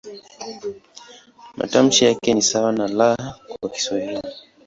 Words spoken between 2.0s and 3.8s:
yake ni sawa na "L" kwa